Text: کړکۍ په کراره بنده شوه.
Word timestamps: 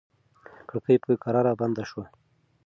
کړکۍ 0.69 0.97
په 1.03 1.11
کراره 1.23 1.53
بنده 1.59 1.83
شوه. 1.89 2.05